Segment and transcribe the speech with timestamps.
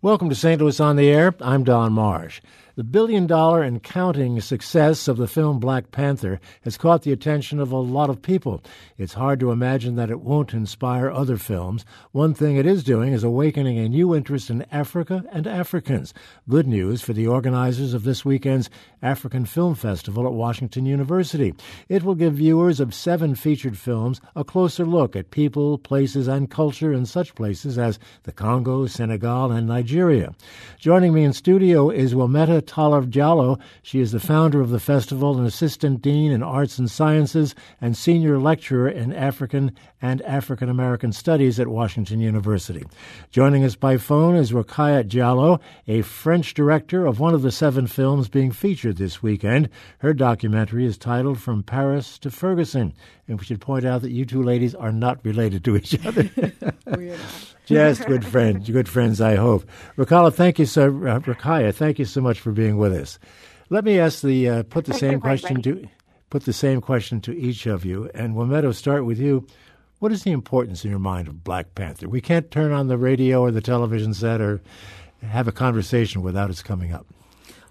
[0.00, 0.60] Welcome to St.
[0.60, 1.34] Louis on the Air.
[1.40, 2.40] I'm Don Marsh.
[2.78, 7.58] The billion dollar and counting success of the film Black Panther has caught the attention
[7.58, 8.62] of a lot of people.
[8.96, 11.84] It's hard to imagine that it won't inspire other films.
[12.12, 16.14] One thing it is doing is awakening a new interest in Africa and Africans.
[16.48, 18.70] Good news for the organizers of this weekend's
[19.02, 21.54] African Film Festival at Washington University.
[21.88, 26.48] It will give viewers of seven featured films a closer look at people, places, and
[26.48, 30.32] culture in such places as the Congo, Senegal, and Nigeria.
[30.78, 33.58] Joining me in studio is Wilmetta Talib Diallo.
[33.82, 37.96] She is the founder of the festival and assistant dean in arts and sciences and
[37.96, 42.84] senior lecturer in African and African American studies at Washington University.
[43.30, 47.86] Joining us by phone is Rokhaya Diallo, a French director of one of the seven
[47.86, 49.68] films being featured this weekend.
[49.98, 52.92] Her documentary is titled From Paris to Ferguson.
[53.26, 56.30] And we should point out that you two ladies are not related to each other.
[57.70, 57.96] we are not.
[57.96, 59.64] Just good friends, good friends, I hope.
[59.96, 63.18] Rakala, thank you so, uh, Rokhaya, thank you so much for being with us.
[63.70, 65.88] Let me ask the uh, put the same question to
[66.30, 68.10] put the same question to each of you.
[68.14, 69.46] And Wilmetta, start with you.
[69.98, 72.08] What is the importance in your mind of Black Panther?
[72.08, 74.60] We can't turn on the radio or the television set or
[75.22, 77.06] have a conversation without it's coming up.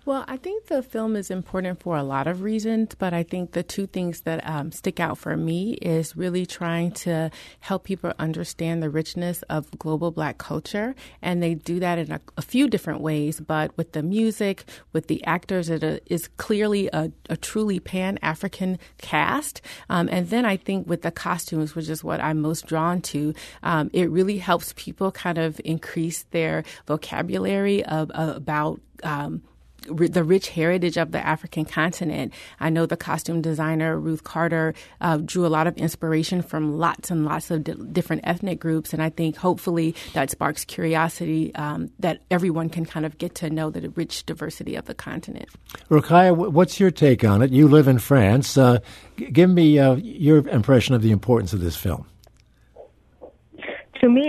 [0.07, 3.51] Well, I think the film is important for a lot of reasons, but I think
[3.51, 8.13] the two things that um, stick out for me is really trying to help people
[8.17, 10.95] understand the richness of global black culture.
[11.21, 15.07] And they do that in a, a few different ways, but with the music, with
[15.07, 19.59] the actors, it uh, is clearly a, a truly pan African cast.
[19.89, 23.33] Um, and then I think with the costumes, which is what I'm most drawn to,
[23.61, 29.41] um, it really helps people kind of increase their vocabulary of, about um,
[29.87, 32.33] the rich heritage of the African continent.
[32.59, 37.11] I know the costume designer Ruth Carter uh, drew a lot of inspiration from lots
[37.11, 42.21] and lots of different ethnic groups, and I think hopefully that sparks curiosity um, that
[42.29, 45.49] everyone can kind of get to know the rich diversity of the continent.
[45.89, 47.51] Rokhaya, what's your take on it?
[47.51, 48.57] You live in France.
[48.57, 48.79] Uh,
[49.15, 52.07] give me uh, your impression of the importance of this film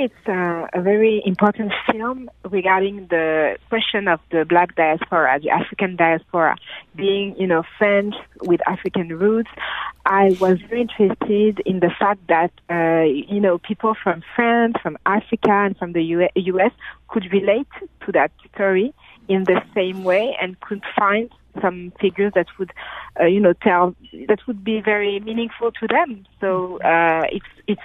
[0.05, 5.97] it's uh, a very important film regarding the question of the black diaspora, the African
[5.97, 6.57] diaspora,
[6.95, 9.51] being, you know, French with African roots.
[10.07, 14.97] I was very interested in the fact that, uh, you know, people from France, from
[15.05, 16.73] Africa, and from the U.S.
[17.09, 17.69] could relate
[18.07, 18.95] to that story
[19.29, 21.31] in the same way and could find
[21.61, 22.73] some figures that would,
[23.21, 23.95] uh, you know, tell
[24.29, 26.27] that would be very meaningful to them.
[26.41, 27.81] So uh, it's it's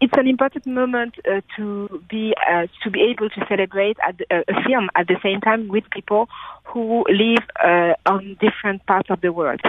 [0.00, 4.42] it's an important moment uh, to be uh, to be able to celebrate at, uh,
[4.48, 6.28] a film at the same time with people
[6.64, 9.60] who live uh, on different parts of the world.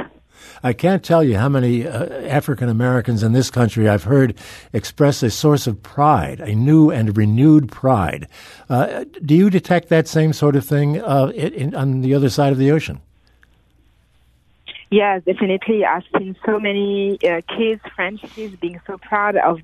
[0.63, 4.35] I can't tell you how many uh, African Americans in this country I've heard
[4.71, 8.27] express a source of pride, a new and renewed pride.
[8.69, 12.53] Uh, do you detect that same sort of thing in, in, on the other side
[12.53, 13.01] of the ocean?
[14.91, 15.83] Yes, definitely.
[15.83, 19.59] I've seen so many kids, French kids, being so proud of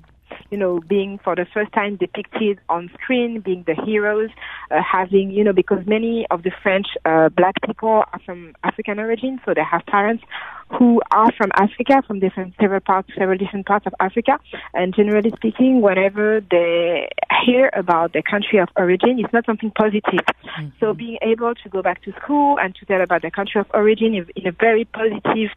[0.50, 4.30] you know, being for the first time depicted on screen, being the heroes,
[4.70, 8.98] uh, having, you know, because many of the French uh, black people are from African
[8.98, 10.24] origin, so they have parents
[10.68, 14.38] who are from Africa, from different several parts, several different parts of Africa.
[14.74, 17.08] And generally speaking, whenever they
[17.44, 20.26] hear about their country of origin, it's not something positive.
[20.26, 20.68] Mm-hmm.
[20.80, 23.66] So being able to go back to school and to tell about their country of
[23.72, 25.50] origin in a very positive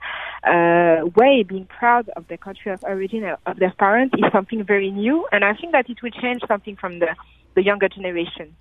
[0.44, 4.64] uh, way, being proud of their country of origin uh, of their parents is something
[4.64, 5.28] very new.
[5.32, 7.16] And I think that it will change something from the,
[7.56, 8.56] the younger generation.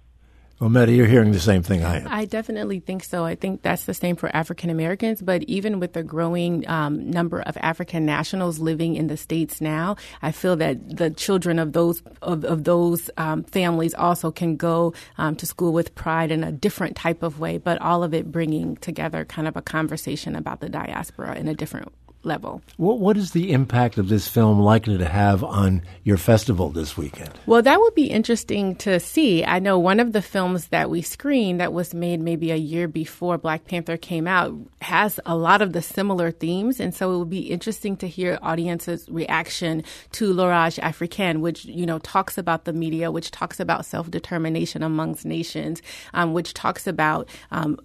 [0.60, 2.08] Wilmetta, you're hearing the same thing I am.
[2.08, 3.24] I definitely think so.
[3.24, 7.40] I think that's the same for African Americans, but even with the growing um, number
[7.40, 12.02] of African nationals living in the states now, I feel that the children of those
[12.22, 16.50] of, of those um, families also can go um, to school with pride in a
[16.50, 20.58] different type of way, but all of it bringing together kind of a conversation about
[20.60, 21.92] the diaspora in a different
[22.22, 22.62] level.
[22.76, 26.96] What, what is the impact of this film likely to have on your festival this
[26.96, 27.30] weekend?
[27.46, 29.44] Well, that would be interesting to see.
[29.44, 32.88] I know one of the films that we screened that was made maybe a year
[32.88, 37.18] before Black Panther came out has a lot of the similar themes, and so it
[37.18, 39.82] would be interesting to hear audiences' reaction
[40.12, 44.82] to L'Orage Africain, which you know talks about the media, which talks about self determination
[44.82, 45.82] amongst nations,
[46.14, 47.78] um, which talks about um,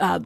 [0.00, 0.20] uh,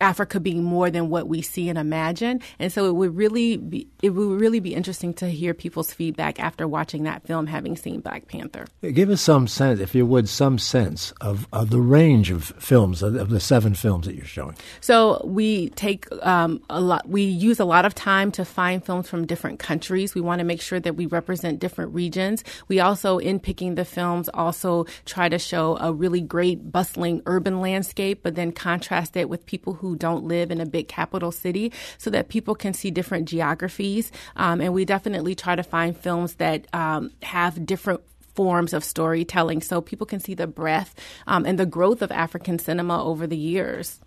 [0.00, 2.40] Africa being more than what we see and imagine.
[2.58, 6.40] And so it would really be it would really be interesting to hear people's feedback
[6.40, 8.66] after watching that film, having seen Black Panther.
[8.82, 13.02] Give us some sense, if you would, some sense of, of the range of films
[13.02, 14.56] of, of the seven films that you're showing.
[14.80, 17.08] So we take um, a lot.
[17.08, 20.14] We use a lot of time to find films from different countries.
[20.14, 22.44] We want to make sure that we represent different regions.
[22.68, 27.60] We also, in picking the films, also try to show a really great bustling urban
[27.60, 31.72] landscape, but then contrast it with people who don't live in a big capital city
[31.98, 34.12] so that people can see different geographies.
[34.36, 38.00] Um, and we definitely try to find films that um, have different
[38.34, 40.94] forms of storytelling so people can see the breadth
[41.26, 44.00] um, and the growth of African cinema over the years.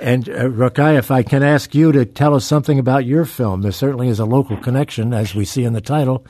[0.00, 3.72] And uh, if I can ask you to tell us something about your film, there
[3.72, 6.24] certainly is a local connection, as we see in the title.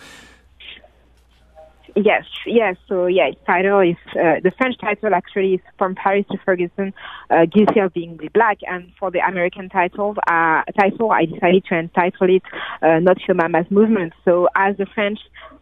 [2.04, 2.76] Yes, yes.
[2.88, 6.94] So yeah, its title is uh, the French title actually is from Paris to Ferguson,
[7.28, 11.74] uh, guilty of being black, and for the American title, uh, title I decided to
[11.78, 12.42] entitle it
[12.82, 15.18] uh, "Not Your Mama's Movement." So as the French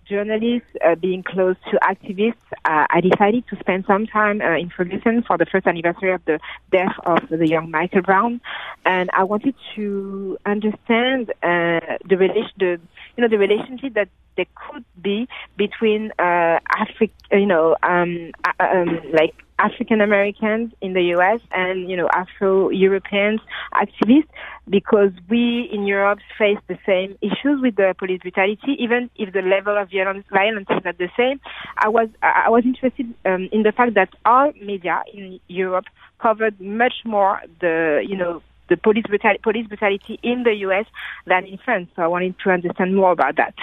[0.09, 4.71] journalist, uh, being close to activists, uh, I decided to spend some time uh, in
[4.71, 6.39] Ferguson for the first anniversary of the
[6.71, 8.41] death of the young Michael Brown,
[8.85, 12.81] and I wanted to understand uh, the relation, the
[13.17, 18.65] you know, the relationship that there could be between uh, Afri- you know, um, uh,
[18.65, 21.41] um, like African Americans in the U.S.
[21.53, 23.41] and you know Afro Europeans
[23.75, 24.29] activists
[24.69, 29.43] because we in Europe face the same issues with the police brutality, even if the
[29.43, 31.41] level of violence, violence is not the same.
[31.79, 35.87] I was I was interested um, in the fact that our media in Europe
[36.21, 39.05] covered much more the you know the police,
[39.43, 40.87] police brutality in the U.S.
[41.27, 41.89] than in France.
[41.97, 43.55] So I wanted to understand more about that.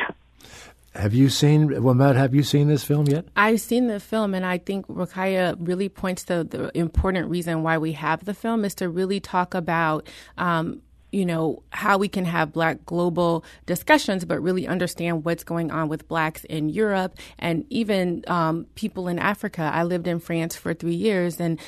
[0.95, 3.25] Have you seen, Wilmetta, have you seen this film yet?
[3.36, 7.80] I've seen the film, and I think Rokhaya really points to the important reason why
[7.80, 10.07] we have the film is to really talk about
[10.38, 10.81] um,
[11.13, 15.88] you know, how we can have black global discussions, but really understand what's going on
[15.88, 19.69] with blacks in Europe and even um, people in Africa.
[19.74, 21.60] I lived in France for three years, and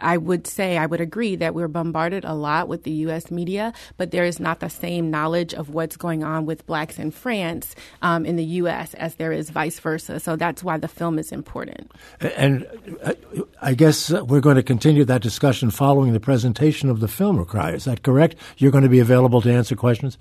[0.00, 3.30] I would say, I would agree that we're bombarded a lot with the U.S.
[3.30, 7.10] media, but there is not the same knowledge of what's going on with blacks in
[7.10, 8.94] France um, in the U.S.
[8.94, 10.18] as there is vice versa.
[10.20, 11.92] So that's why the film is important.
[12.20, 12.66] And
[13.02, 13.12] uh,
[13.60, 17.74] I guess we're going to continue that discussion following the presentation of the film, Rokhaya.
[17.74, 18.36] Is that correct?
[18.56, 20.18] You're going to be available to answer questions?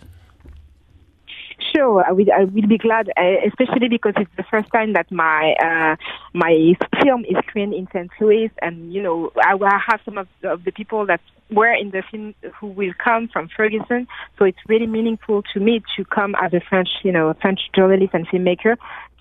[1.76, 5.12] Sure, I will, I will be glad, uh, especially because it's the first time that
[5.12, 5.96] my uh,
[6.34, 6.74] my
[7.04, 8.10] film is screened in St.
[8.20, 11.20] Louis, and you know I will have some of the, of the people that
[11.52, 14.08] were in the film who will come from Ferguson.
[14.38, 18.14] So it's really meaningful to me to come as a French, you know, French journalist
[18.14, 18.78] and filmmaker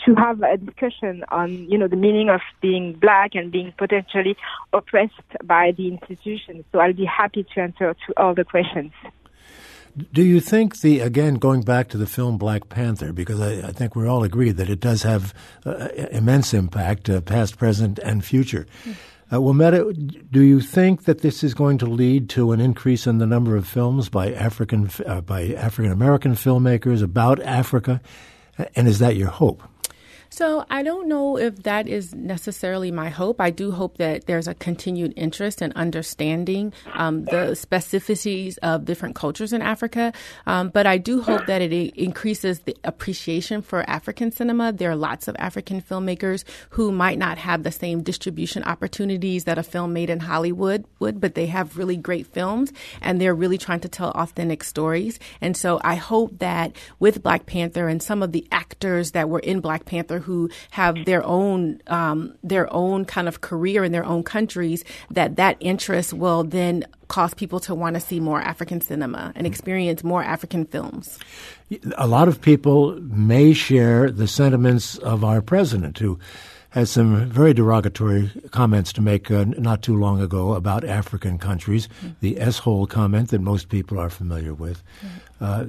[0.07, 4.37] to have a discussion on, you know, the meaning of being black and being potentially
[4.73, 5.13] oppressed
[5.45, 6.65] by the institution.
[6.73, 8.93] So I'll be happy to answer to all the questions.
[10.13, 13.73] Do you think the again going back to the film Black Panther because I, I
[13.73, 15.33] think we're all agreed that it does have
[15.65, 18.67] uh, immense impact, uh, past, present, and future.
[19.33, 23.19] Uh, Wilmetta, do you think that this is going to lead to an increase in
[23.19, 28.01] the number of films by African uh, by African American filmmakers about Africa,
[28.75, 29.63] and is that your hope?
[30.35, 33.41] So I don't know if that is necessarily my hope.
[33.41, 39.15] I do hope that there's a continued interest in understanding um, the specificities of different
[39.15, 40.13] cultures in Africa.
[40.45, 44.73] Um, but I do hope that it increases the appreciation for African cinema.
[44.73, 49.59] There are lots of African filmmakers who might not have the same distribution opportunities that
[49.59, 53.57] a film made in Hollywood would, but they have really great films and they're really
[53.57, 55.21] trying to tell authentic stories.
[55.41, 59.39] And so I hope that with Black Panther and some of the actors that were
[59.39, 64.07] in Black Panther who have their own um, their own kind of career in their
[64.07, 68.81] own countries, that that interest will then cause people to want to see more African
[68.81, 71.19] cinema and experience more African films.
[71.97, 76.19] A lot of people may share the sentiments of our president, who
[76.71, 81.87] has some very derogatory comments to make uh, not too long ago about African countries.
[81.87, 82.09] Mm-hmm.
[82.21, 84.83] The S-hole comment that most people are familiar with.
[85.01, 85.45] Mm-hmm.
[85.45, 85.65] Uh,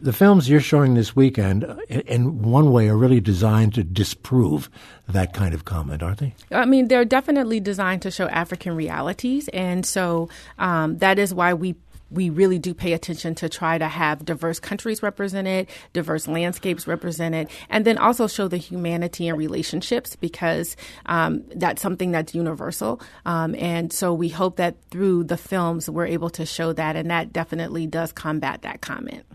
[0.00, 4.70] the films you're showing this weekend, in one way, are really designed to disprove
[5.08, 6.34] that kind of comment, aren't they?
[6.52, 10.28] I mean, they're definitely designed to show African realities, and so
[10.58, 11.74] um, that is why we
[12.10, 17.50] we really do pay attention to try to have diverse countries represented, diverse landscapes represented,
[17.68, 20.76] and then also show the humanity and relationships because
[21.06, 23.00] um, that's something that's universal.
[23.26, 27.10] Um, and so we hope that through the films we're able to show that, and
[27.10, 29.26] that definitely does combat that comment.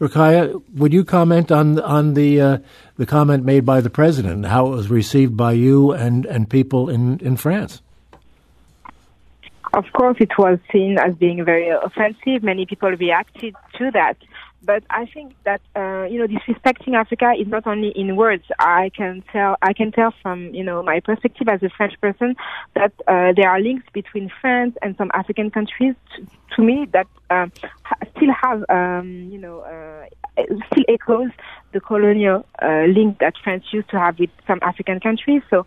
[0.00, 2.58] Rokhaya, would you comment on on the uh,
[2.96, 6.88] the comment made by the president how it was received by you and, and people
[6.88, 7.82] in, in France?
[9.72, 12.42] of course, it was seen as being very offensive.
[12.42, 14.16] Many people reacted to that.
[14.62, 18.44] But I think that uh, you know disrespecting Africa is not only in words.
[18.58, 22.36] I can tell I can tell from you know my perspective as a French person
[22.74, 26.26] that uh, there are links between France and some African countries to,
[26.56, 27.46] to me that uh,
[28.16, 30.04] still have um, you know uh,
[30.72, 31.30] still echoes
[31.72, 35.42] the colonial uh, link that France used to have with some African countries.
[35.48, 35.66] So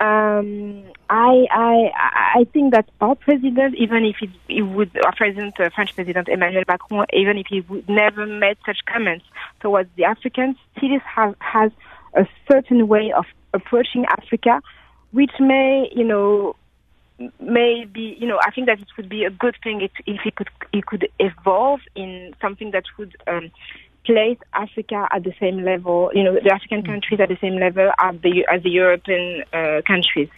[0.00, 1.90] um, I, I,
[2.36, 4.16] I think that our president, even if
[4.48, 8.56] he, would, our president, uh, French President Emmanuel Macron, even if he would never made
[8.66, 9.24] such comments
[9.60, 11.70] towards the Africans, still has, has
[12.14, 14.60] a certain way of approaching Africa,
[15.12, 16.56] which may, you know,
[17.38, 20.26] may be, you know, I think that it would be a good thing if, if
[20.26, 23.52] it could, it could evolve in something that would um,
[24.04, 26.86] place Africa at the same level, you know, the African mm.
[26.86, 30.28] countries at the same level as the, as the European uh, countries.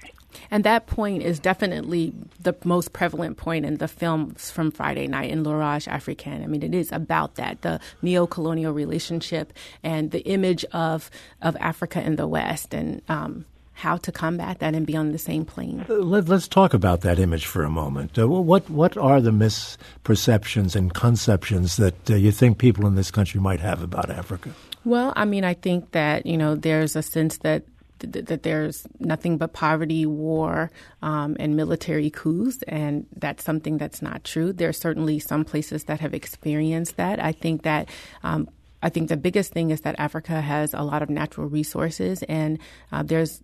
[0.50, 5.30] And that point is definitely the most prevalent point in the films from Friday night
[5.30, 6.42] in L'Orage Africain.
[6.42, 12.02] I mean, it is about that, the neo-colonial relationship and the image of, of Africa
[12.02, 12.75] in the West.
[12.75, 13.46] And, um,
[13.76, 15.85] how to combat that and be on the same plane.
[15.88, 18.18] Uh, let, us talk about that image for a moment.
[18.18, 23.11] Uh, what what are the misperceptions and conceptions that uh, you think people in this
[23.11, 24.50] country might have about Africa?
[24.87, 27.64] Well, I mean, I think that you know there's a sense that
[27.99, 30.71] that there's nothing but poverty, war,
[31.02, 34.54] um, and military coups, and that's something that's not true.
[34.54, 37.23] There are certainly some places that have experienced that.
[37.23, 37.90] I think that
[38.23, 38.49] um,
[38.83, 42.59] I think the biggest thing is that Africa has a lot of natural resources, and
[42.90, 43.42] uh, there's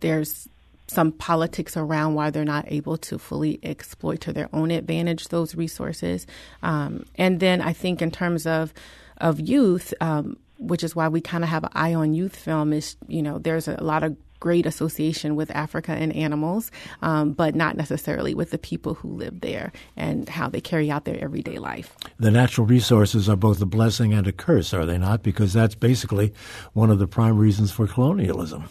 [0.00, 0.48] there's
[0.90, 5.54] some politics around why they're not able to fully exploit to their own advantage those
[5.54, 6.26] resources.
[6.62, 8.74] Um, and then I think in terms of
[9.18, 12.72] of youth, um, which is why we kind of have an eye on youth film,
[12.72, 17.54] is you know there's a lot of great association with Africa and animals, um, but
[17.54, 21.58] not necessarily with the people who live there and how they carry out their everyday
[21.58, 21.94] life.
[22.18, 25.22] The natural resources are both a blessing and a curse, are they not?
[25.22, 26.32] Because that's basically
[26.72, 28.64] one of the prime reasons for colonialism.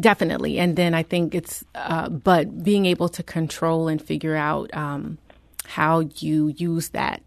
[0.00, 0.58] Definitely.
[0.58, 5.18] And then I think it's, uh, but being able to control and figure out um,
[5.66, 7.22] how you use that,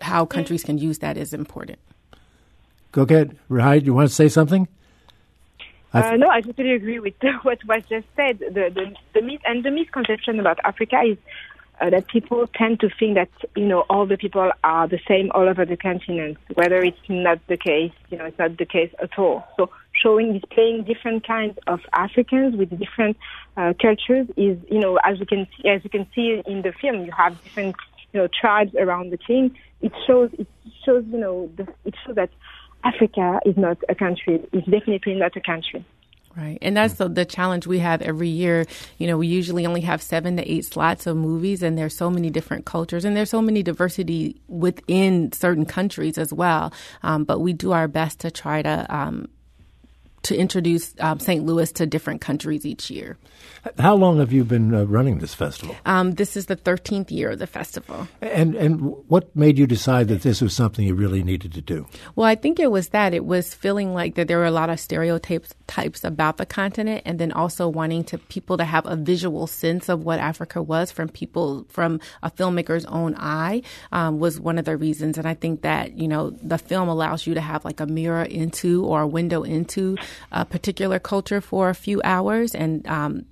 [0.00, 1.78] how countries can use that is important.
[2.92, 3.36] Go ahead.
[3.50, 4.68] Rokhaya, you want to say something?
[5.92, 8.38] Uh, no, I totally agree with what was just said.
[8.38, 11.16] The, the, the myth and the misconception about Africa is
[11.80, 15.30] uh, that people tend to think that you know all the people are the same
[15.34, 16.38] all over the continent.
[16.54, 19.46] Whether it's not the case, you know, it's not the case at all.
[19.56, 19.70] So
[20.06, 23.16] showing, displaying different kinds of Africans with different
[23.56, 26.72] uh, cultures is, you know, as you can see, as you can see in the
[26.80, 27.74] film, you have different,
[28.12, 29.56] you know, tribes around the king.
[29.80, 30.46] It shows, it
[30.84, 32.30] shows, you know, the, it shows that
[32.84, 34.46] Africa is not a country.
[34.52, 35.84] It's definitely not a country.
[36.36, 36.58] Right.
[36.60, 38.66] And that's the, the, challenge we have every year.
[38.98, 42.10] You know, we usually only have seven to eight slots of movies, and there's so
[42.10, 46.74] many different cultures, and there's so many diversity within certain countries as well.
[47.02, 49.28] Um, but we do our best to try to um,
[50.26, 51.44] to introduce um, St.
[51.44, 53.16] Louis to different countries each year.
[53.78, 55.74] How long have you been uh, running this festival?
[55.86, 58.06] Um, this is the 13th year of the festival.
[58.20, 61.86] And and what made you decide that this was something you really needed to do?
[62.14, 64.70] Well, I think it was that it was feeling like that there were a lot
[64.70, 68.96] of stereotypes types about the continent, and then also wanting to people to have a
[68.96, 74.38] visual sense of what Africa was from people from a filmmaker's own eye um, was
[74.38, 75.18] one of the reasons.
[75.18, 78.22] And I think that you know the film allows you to have like a mirror
[78.22, 79.96] into or a window into
[80.32, 83.24] a particular culture for a few hours, and um,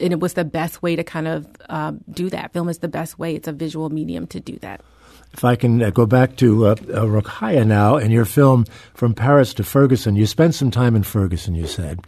[0.00, 2.52] and it was the best way to kind of uh, do that.
[2.52, 4.80] Film is the best way; it's a visual medium to do that.
[5.32, 6.74] If I can uh, go back to uh, uh,
[7.06, 11.54] Rokhaya now, and your film from Paris to Ferguson, you spent some time in Ferguson.
[11.56, 12.06] You said,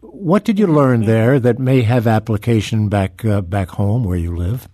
[0.00, 4.36] what did you learn there that may have application back uh, back home where you
[4.36, 4.68] live?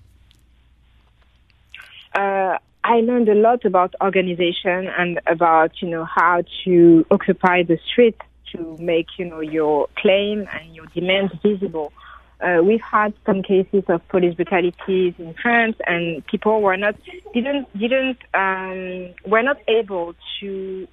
[2.15, 7.79] Uh, I learned a lot about organization and about you know how to occupy the
[7.91, 8.21] streets
[8.53, 11.93] to make, you know, your claim and your demands visible.
[12.41, 16.97] Uh, we've had some cases of police brutalities in France, and people were not
[17.33, 20.89] didn't didn't um, were not able to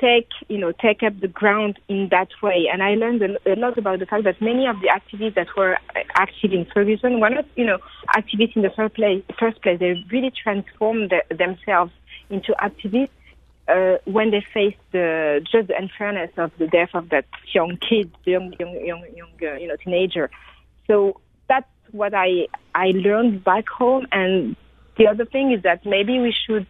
[0.00, 2.68] take you know take up the ground in that way.
[2.72, 5.76] And I learned a, lot about the fact that many of the activists that were
[6.14, 7.78] active in Ferguson were not you know
[8.16, 9.24] activists in the first place.
[9.36, 11.90] First place, they really transformed the, themselves
[12.30, 13.10] into activists
[13.68, 18.10] uh, when they faced the just the unfairness of the death of that young kid,
[18.24, 20.30] young young young young uh, you know teenager.
[20.86, 24.06] So that's what I I learned back home.
[24.12, 24.56] And
[24.96, 26.66] the other thing is that maybe we should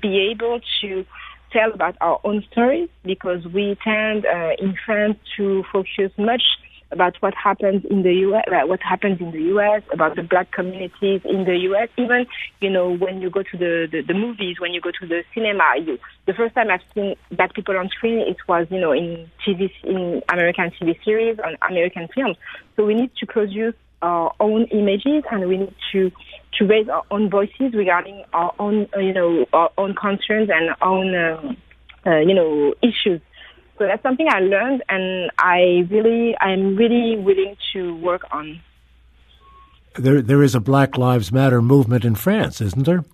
[0.00, 1.04] be able to
[1.52, 6.42] tell about our own stories because we tend uh, in France to focus much
[6.90, 10.52] about what happens in the U.S., about what happens in the U.S., about the black
[10.52, 11.88] communities in the U.S.
[11.96, 12.26] Even,
[12.60, 15.24] you know, when you go to the, the, the movies, when you go to the
[15.34, 18.92] cinema, you, the first time I've seen black people on screen, it was, you know,
[18.92, 22.36] in TV, in American TV series, on American films.
[22.76, 26.12] So we need to produce our own images and we need to
[26.58, 30.70] to raise our own voices regarding our own, uh, you know, our own concerns and
[30.80, 31.56] our own, um,
[32.06, 33.20] uh, you know, issues.
[33.78, 38.60] So that's something I learned, and I really, I'm really willing to work on.
[39.96, 43.04] There, there is a Black Lives Matter movement in France, isn't there?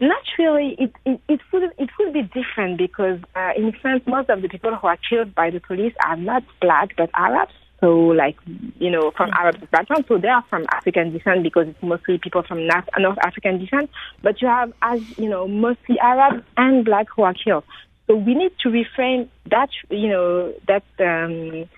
[0.00, 0.76] Not really.
[0.78, 4.48] It it, it would it would be different because uh, in France, most of the
[4.48, 7.52] people who are killed by the police are not black but Arabs.
[7.80, 8.36] So, like
[8.78, 10.04] you know, from Arab background.
[10.08, 13.90] So they are from African descent because it's mostly people from North, North African descent.
[14.22, 17.64] But you have, as you know, mostly Arabs and black who are killed.
[18.06, 21.68] So we need to reframe that, you know, that um,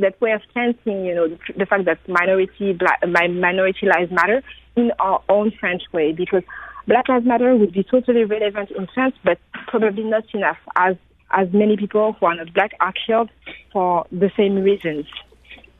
[0.00, 4.42] that way of chanting, you know, the, fact that minority black, minority lives matter
[4.76, 6.42] in our own French way, because
[6.86, 10.96] Black Lives Matter would be totally relevant in France, but probably not enough, as
[11.32, 13.30] as many people who are not black are killed
[13.72, 15.06] for the same reasons.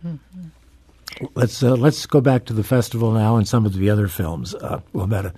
[0.04, 1.28] Mm-hmm.
[1.34, 4.54] Let's uh, let's go back to the festival now and some of the other films.
[4.54, 5.32] Uh, Wilmetta,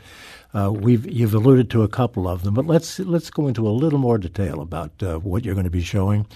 [0.55, 3.71] uh, we've you've alluded to a couple of them, but let's let's go into a
[3.71, 6.26] little more detail about uh, what you're going to be showing,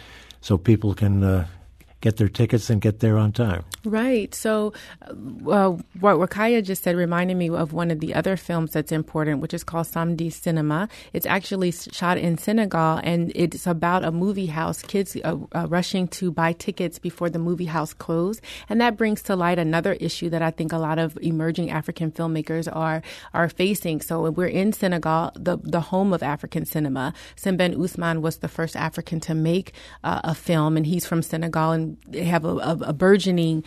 [0.41, 1.47] so people can uh,
[2.03, 3.65] get their tickets and get there on time.
[3.85, 4.35] Right.
[4.35, 4.75] So,
[5.09, 9.41] uh, what Rokhaya just said reminded me of one of the other films that's important,
[9.41, 10.89] which is called Samedi Cinema.
[11.13, 16.09] It's actually shot in Senegal, and it's about a movie house, kids uh, uh, rushing
[16.09, 18.41] to buy tickets before the movie house closed.
[18.69, 22.11] And that brings to light another issue that I think a lot of emerging African
[22.11, 24.01] filmmakers are are facing.
[24.01, 27.15] So, we're in Senegal, the, the home of African cinema.
[27.37, 31.71] Sembène Ousmane was the first African to make uh, a film, and he's from Senegal
[31.71, 33.65] and have a, a, a burgeoning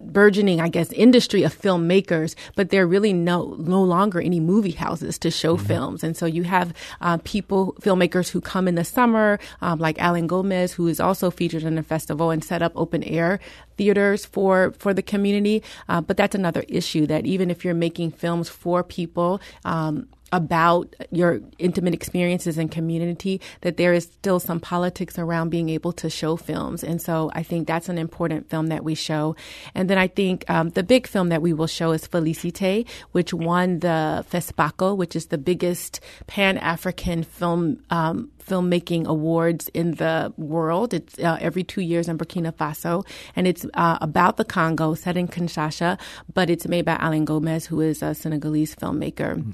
[0.00, 4.72] burgeoning, I guess, industry of filmmakers, but there are really no no longer any movie
[4.72, 5.66] houses to show mm-hmm.
[5.66, 9.96] films, and so you have uh, people, filmmakers who come in the summer, um, like
[10.00, 13.40] Alain Gomis, who is also featured in the festival and set up open air
[13.76, 15.62] theaters for for the community.
[15.88, 19.40] Uh, but that's another issue that even if you're making films for people.
[19.64, 25.68] Um, about your intimate experiences and community that there is still some politics around being
[25.68, 29.34] able to show films and so i think that's an important film that we show
[29.74, 33.32] and then i think um, the big film that we will show is Félicité which
[33.32, 40.94] won the FESPACO which is the biggest pan-african film um, filmmaking awards in the world.
[40.94, 45.16] It's uh, every two years in Burkina Faso, and it's uh, about the Congo, set
[45.16, 46.00] in Kinshasa,
[46.32, 49.36] but it's made by Alain Gomis, who is a Senegalese filmmaker.
[49.36, 49.50] Mm-hmm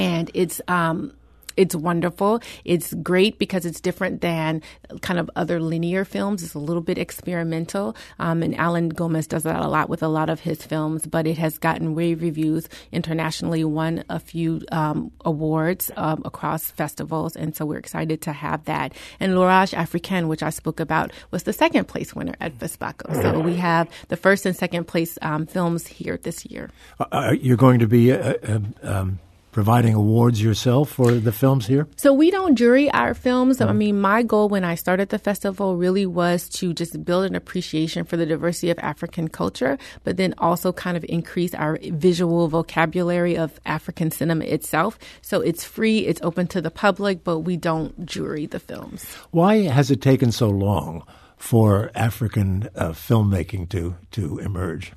[0.00, 1.12] and it's um,
[1.56, 2.40] it's wonderful.
[2.64, 4.62] It's great because it's different than
[5.02, 6.42] kind of other linear films.
[6.42, 7.96] It's a little bit experimental.
[8.18, 11.26] Um, and Alain Gomis does that a lot with a lot of his films, but
[11.26, 17.36] it has gotten rave reviews internationally, won a few um, awards um, across festivals.
[17.36, 18.94] And so we're excited to have that.
[19.18, 23.20] And L'Orage Africain, which I spoke about, was the second place winner at FESPACO.
[23.20, 26.70] So we have the first and second place um, films here this year.
[26.98, 28.12] Uh, you're going to be.
[28.12, 29.18] Uh, um, um
[29.52, 31.88] providing awards yourself for the films here?
[31.96, 33.60] So we don't jury our films.
[33.60, 37.34] I mean, my goal when I started the festival really was to just build an
[37.34, 42.48] appreciation for the diversity of African culture, but then also kind of increase our visual
[42.48, 44.98] vocabulary of African cinema itself.
[45.22, 49.04] So it's free, it's open to the public, but we don't jury the films.
[49.30, 51.04] Why has it taken so long
[51.36, 54.92] for African uh, filmmaking to to emerge?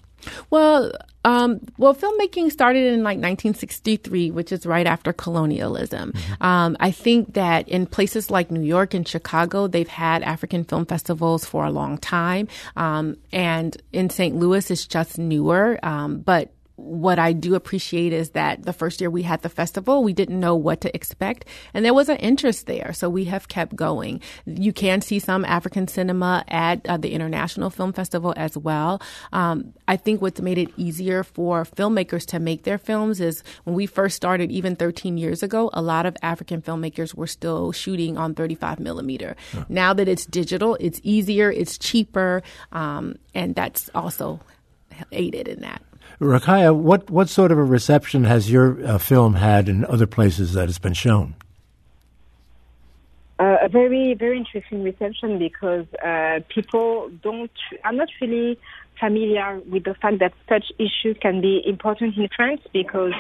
[0.50, 0.92] Well,
[1.26, 6.12] um, well, filmmaking started in like 1963, which is right after colonialism.
[6.12, 6.44] Mm-hmm.
[6.44, 10.86] Um, I think that in places like New York and Chicago, they've had African film
[10.86, 12.48] festivals for a long time.
[12.76, 14.36] Um, and in St.
[14.36, 15.80] Louis, it's just newer.
[15.82, 16.52] Um, but
[16.84, 20.40] what I do appreciate is that the first year we had the festival, we didn't
[20.40, 22.92] know what to expect, and there was an interest there.
[22.94, 24.22] So we have kept going.
[24.46, 29.02] You can see some African cinema at uh, the International Film Festival as well.
[29.32, 33.76] Um, I think what's made it easier for filmmakers to make their films is when
[33.76, 38.18] we first started, even 13 years ago, a lot of African filmmakers were still shooting
[38.18, 39.36] on 35 millimeter.
[39.54, 39.64] Yeah.
[39.70, 44.40] Now that it's digital, it's easier, it's cheaper, um, and that's also
[45.12, 45.82] aided in that.
[46.24, 50.54] Rokhaya, what, what sort of a reception has your uh, film had in other places
[50.54, 51.36] that it's been shown?
[53.40, 57.52] Uh, a very, very interesting reception because uh, people don't,
[57.84, 58.58] are not really
[59.00, 63.14] familiar with the fact that such issues can be important in France because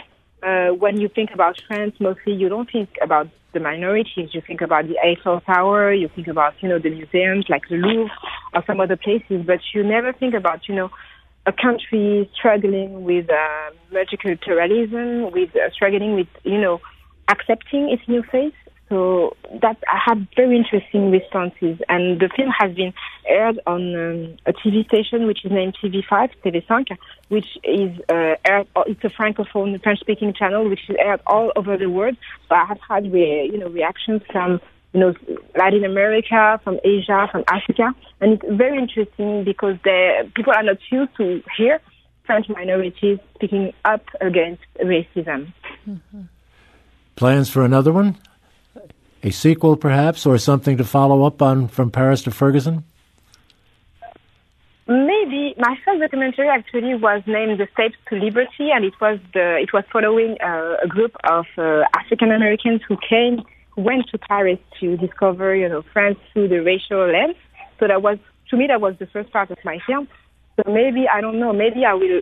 [0.43, 4.29] uh, when you think about France, mostly you don't think about the minorities.
[4.33, 7.77] You think about the Eiffel Tower, you think about, you know, the museums like the
[7.77, 8.11] Louvre
[8.53, 10.91] or some other places, but you never think about, you know,
[11.45, 16.79] a country struggling with uh, multiculturalism, with uh, struggling with, you know,
[17.27, 18.53] accepting its new face.
[18.89, 22.93] So that I had very interesting responses, and the film has been
[23.27, 26.97] aired on um, a TV station which is named TV5, TV5,
[27.29, 28.67] which is uh, aired.
[28.75, 32.17] Oh, it's a francophone, French-speaking channel which is aired all over the world.
[32.49, 34.61] So I have had, re- you know, reactions from
[34.93, 35.13] you know,
[35.57, 37.93] Latin America, from Asia, from Africa.
[38.21, 41.79] And it's very interesting because the, people are not used to hear
[42.25, 45.51] French minorities speaking up against racism.
[45.87, 46.21] Mm-hmm.
[47.15, 48.17] Plans for another one?
[49.23, 52.83] A sequel, perhaps, or something to follow up on from Paris to Ferguson?
[54.85, 59.55] Maybe my first documentary actually was named "The Steps to Liberty," and it was the
[59.61, 63.43] it was following uh, a group of uh, African Americans who came
[63.75, 67.35] went to Paris to discover you know France through the racial lens.
[67.79, 68.17] So that was
[68.49, 70.07] to me that was the first part of my film.
[70.55, 71.53] So maybe I don't know.
[71.53, 72.21] Maybe I will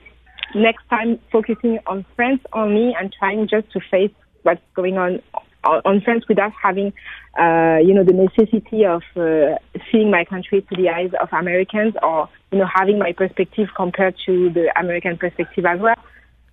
[0.56, 4.12] next time focusing on France only and trying just to face
[4.44, 5.22] what's going on
[5.64, 6.92] on France without having,
[7.40, 9.58] uh, you know, the necessity of uh,
[9.92, 14.16] seeing my country through the eyes of Americans or, you know, having my perspective compared
[14.26, 15.96] to the American perspective as well.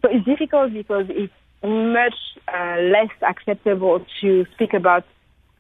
[0.03, 1.33] So it's difficult because it's
[1.63, 2.15] much
[2.53, 5.05] uh, less acceptable to speak about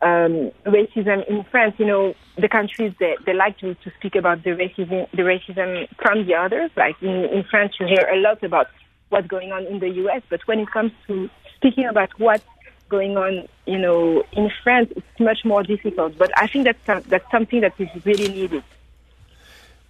[0.01, 1.75] um, racism in France.
[1.79, 5.89] You know, the countries they, they like to, to speak about the racism, the racism
[6.01, 6.71] from the others.
[6.77, 8.69] Like in, in France, you hear a lot about
[9.09, 12.45] what's going on in the U.S., but when it comes to speaking about what's
[12.89, 16.17] going on, you know, in France, it's much more difficult.
[16.17, 18.65] But I think that's that's something that is really needed.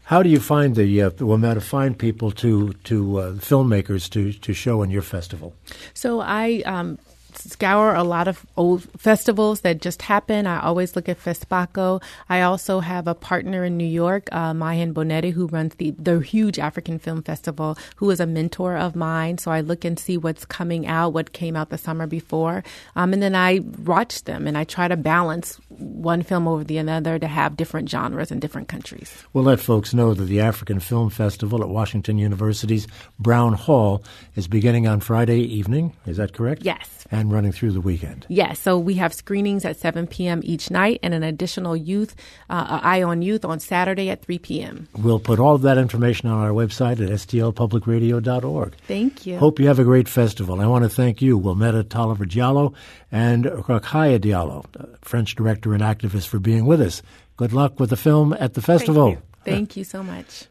[0.09, 4.09] How do you find the uh, well, how to find people to to uh, filmmakers
[4.09, 5.53] to to show in your festival?
[5.93, 6.99] So I um,
[7.39, 10.47] scour a lot of old festivals that just happen.
[10.47, 12.03] I always look at FESPACO.
[12.29, 16.21] I also have a partner in New York, uh, Mahen Bonetti, who runs the, the
[16.21, 19.39] huge African Film Festival, who is a mentor of mine.
[19.39, 22.65] So I look and see what's coming out, what came out the summer before.
[22.97, 26.79] Um, and then I watch them and I try to balance one film over the
[26.79, 29.13] other to have different genres in different countries.
[29.33, 32.87] We'll let folks know that the African Film Festival at Washington University's
[33.19, 34.03] Brown Hall
[34.37, 35.95] is beginning on Friday evening.
[36.07, 36.63] Is that correct?
[36.65, 37.07] Yes.
[37.11, 38.27] And running through the weekend.
[38.29, 38.59] Yes.
[38.59, 40.41] So we have screenings at 7 p.m.
[40.45, 42.15] each night and an additional youth,
[42.51, 44.89] uh, Eye on Youth on Saturday at 3 p.m.
[44.97, 48.75] We'll put all of that information on our website at stlpublicradio.org.
[48.87, 49.39] Thank you.
[49.39, 50.61] Hope you have a great festival.
[50.61, 52.75] I want to thank you, Wilmetta Toliver Diallo
[53.11, 54.65] and Rokhaya Diallo,
[55.03, 57.03] French director and activist, for being with us.
[57.37, 59.13] Good luck with the film at the festival.
[59.13, 60.47] Thank you, thank you so much.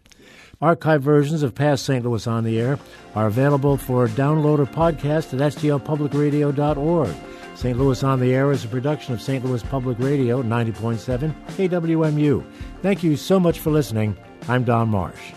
[0.62, 2.04] Archive versions of past St.
[2.04, 2.80] Louis on the Air
[3.14, 7.16] are available for download or podcast at stlpublicradio.org.
[7.56, 7.78] St.
[7.78, 9.44] Louis on the Air is a production of St.
[9.46, 12.44] Louis Public Radio 90.7 KWMU.
[12.82, 14.18] Thank you so much for listening.
[14.48, 15.34] I'm Don Marsh.